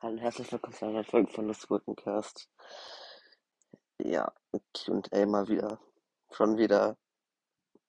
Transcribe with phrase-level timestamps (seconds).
[0.00, 2.48] Hallo, herzlich willkommen zu einer Folge von Lust Cast.
[3.98, 5.78] Ja, Q&A mal wieder.
[6.30, 6.96] Schon wieder.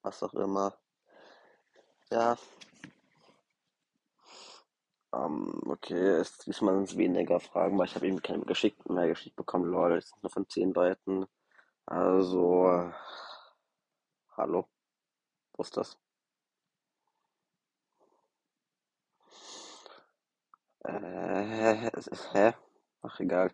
[0.02, 0.78] Was auch immer.
[2.10, 2.38] Ja.
[5.14, 9.36] Ähm, okay, es diesmal sind weniger Fragen, weil ich habe eben keine geschickt mehr geschickt
[9.36, 9.66] bekommen.
[9.66, 11.26] Lol, es sind nur von 10 Leuten.
[11.86, 12.92] Also,
[14.38, 14.68] hallo.
[15.54, 15.98] Wo ist das?
[20.88, 21.90] Äh,
[22.34, 22.54] hä?
[23.02, 23.52] Ach, egal.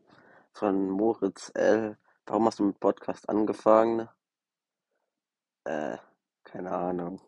[0.53, 1.97] Von Moritz L.
[2.25, 4.09] Warum hast du mit Podcast angefangen?
[5.63, 5.97] Äh,
[6.43, 7.21] keine Ahnung.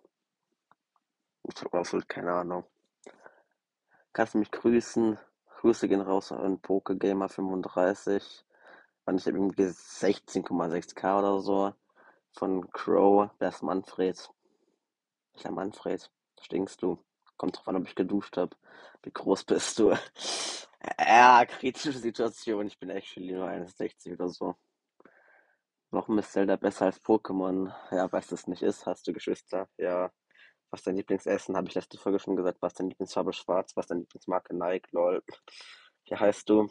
[1.44, 2.66] Ich habe absolut keine Ahnung.
[4.12, 5.18] Kannst du mich grüßen?
[5.62, 8.44] Grüße gehen raus an PokeGamer35.
[9.06, 11.74] Wann ich habe irgendwie 16,6k oder so.
[12.34, 13.30] Von Crow.
[13.40, 14.30] Ist Manfred?
[15.36, 16.12] Ich habe Manfred.
[16.42, 17.00] Stinkst du?
[17.44, 18.56] Kommt drauf an, ob ich geduscht habe.
[19.02, 19.94] Wie groß bist du?
[20.98, 22.68] Ja, kritische Situation.
[22.68, 24.56] Ich bin actually nur 61 oder so.
[25.92, 27.76] Warum ist Zelda besser als Pokémon?
[27.92, 28.86] Ja, weil es nicht ist.
[28.86, 29.68] Hast du Geschwister?
[29.76, 30.10] Ja.
[30.70, 31.58] Was ist dein Lieblingsessen?
[31.58, 32.62] Habe ich letzte Folge schon gesagt.
[32.62, 33.34] Was ist dein Lieblingsfarbe?
[33.34, 33.76] Schwarz.
[33.76, 34.56] Was ist deine Lieblingsmarke?
[34.56, 34.88] Nike.
[34.94, 35.22] Lol.
[36.06, 36.70] Wie heißt du?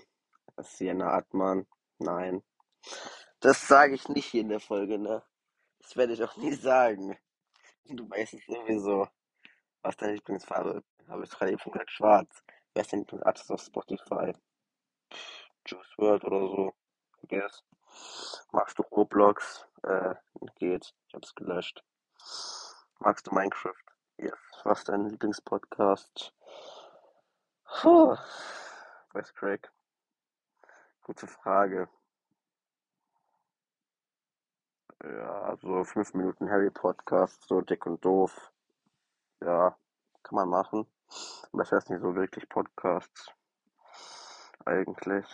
[0.57, 1.67] Sienna Atman.
[1.99, 2.43] Nein.
[3.41, 5.23] Das sage ich nicht hier in der Folge, ne?
[5.81, 7.19] Das werde ich auch nie sagen.
[7.85, 9.07] Du weißt es sowieso.
[9.83, 10.85] Was ist deine Lieblingsfarbe?
[11.09, 11.91] Habe ich gerade eben schon gesagt.
[11.91, 12.45] Schwarz.
[12.75, 14.33] Wer ist dein Lieblingsartist auf Spotify?
[15.67, 16.75] Juice World oder so.
[17.23, 17.65] I guess.
[18.53, 19.67] Magst du Roblox?
[19.83, 20.15] Äh,
[20.57, 20.95] geht.
[21.09, 21.83] Ich hab's gelöscht.
[23.01, 23.75] Magst du Minecraft?
[24.19, 24.39] Yes.
[24.65, 26.33] Was ist dein Lieblingspodcast?
[27.81, 28.17] Puh.
[29.13, 29.71] Weiß Craig.
[31.03, 31.89] Gute Frage.
[35.03, 38.52] Ja, so fünf Minuten Harry Podcast, so dick und doof.
[39.45, 39.77] Ja,
[40.23, 40.87] kann man machen.
[41.53, 43.31] Aber ich weiß nicht so wirklich Podcasts.
[44.65, 45.27] Eigentlich.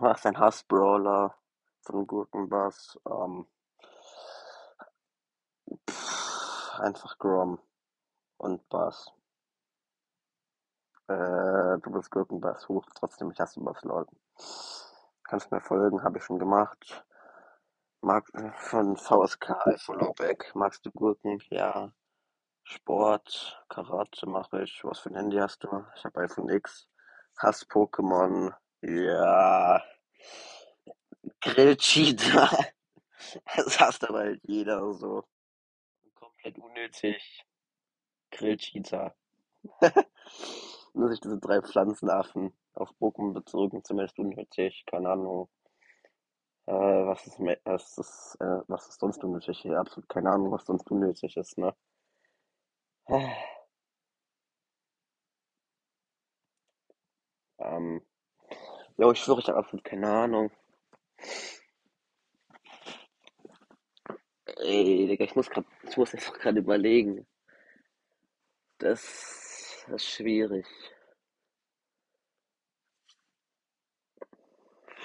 [0.00, 1.36] Was ist ein Hassbrawler
[1.82, 2.98] von Gurkenbass?
[3.08, 3.46] Ähm,
[5.88, 7.60] pff, einfach Grom
[8.38, 9.12] und Bass.
[11.06, 14.06] Äh, du bist Gurkenbass hoch, trotzdem ich hasse Bass, lol.
[15.22, 17.04] Kannst mir folgen, habe ich schon gemacht.
[18.00, 20.50] Mag von VSK Followback.
[20.54, 21.40] Magst du Gurken?
[21.50, 21.92] Ja.
[22.66, 24.82] Sport, Karate mache ich.
[24.84, 25.84] Was für ein Handy hast du?
[25.96, 26.88] Ich habe iPhone X.
[27.36, 28.54] Hass Pokémon.
[28.82, 29.82] Ja.
[31.40, 32.50] Grillcheater.
[33.56, 35.24] Das hasst aber halt jeder so.
[36.14, 37.46] Komplett unnötig.
[38.30, 39.14] Grillcheater.
[40.92, 44.84] Nur sich diese drei Pflanzenaffen auf Pokémon bezogen, zumindest unnötig.
[44.86, 45.48] Keine Ahnung.
[46.66, 49.66] Äh, was ist, was ist, äh, was ist sonst unnötig?
[49.70, 51.74] absolut keine Ahnung, was sonst unnötig ist, ne?
[57.58, 58.00] Ähm,
[58.98, 60.50] jo, ich schwöre, ich habe absolut keine Ahnung.
[64.68, 67.24] Ey, Digga, ich muss grad, ich muss einfach gerade überlegen.
[68.78, 70.64] Das, das ist schwierig.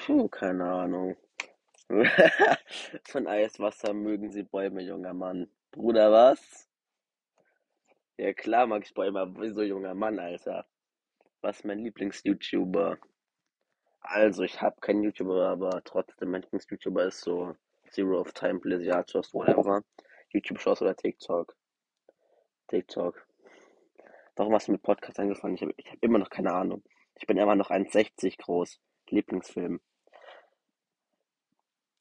[0.06, 1.16] Puh, keine Ahnung.
[3.06, 5.50] Von Eiswasser mögen sie Bäume, junger Mann.
[5.72, 6.69] Bruder, was?
[8.20, 10.66] Ja klar mag ich Bäume, aber wieso junger Mann, Alter?
[11.40, 12.98] Was ist mein Lieblings-YouTuber?
[14.02, 17.56] Also, ich habe keinen YouTuber, aber trotzdem, mein Lieblings-YouTuber ist so
[17.90, 19.86] Zero of Time, Blizzardos, whatever.
[20.34, 21.56] YouTube-Shows oder TikTok.
[22.68, 23.26] TikTok.
[24.36, 25.56] Warum hast du mit Podcast angefangen?
[25.56, 26.84] Ich habe ich hab immer noch keine Ahnung.
[27.16, 28.82] Ich bin immer noch 1,60 groß.
[29.08, 29.80] Lieblingsfilm.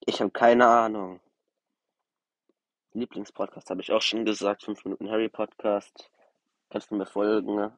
[0.00, 1.20] Ich habe keine Ahnung.
[2.92, 4.64] Lieblingspodcast habe ich auch schon gesagt.
[4.64, 6.10] 5 Minuten Harry Podcast.
[6.70, 7.72] Kannst du mir folgen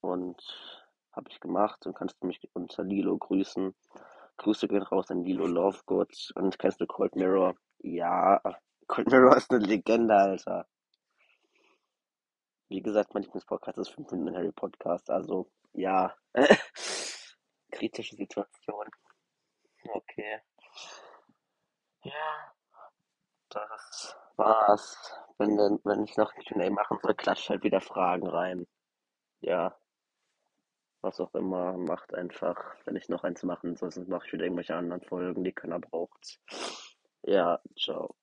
[0.00, 0.42] und
[1.12, 3.74] habe ich gemacht und kannst du mich unter Lilo grüßen.
[4.38, 7.54] Grüße gehen raus an Lilo Lovegood und kennst du Cold Mirror?
[7.78, 8.40] Ja,
[8.86, 10.66] Cold Mirror ist eine Legende, Alter.
[12.68, 16.14] Wie gesagt, mein Lieblingspodcast ist 5 Minuten Harry Podcast, also ja.
[17.70, 18.88] Kritische Situation.
[19.92, 20.40] Okay.
[22.02, 22.55] Ja,
[23.56, 25.12] das war's.
[25.38, 28.66] Wenn, wenn ich noch ein Q&A machen soll, klatscht halt wieder Fragen rein.
[29.40, 29.76] Ja
[31.06, 34.44] was auch immer, macht einfach, wenn ich noch eins machen soll, sonst mache ich wieder
[34.44, 36.40] irgendwelche anderen Folgen, die keiner braucht.
[37.22, 38.14] Ja, ciao.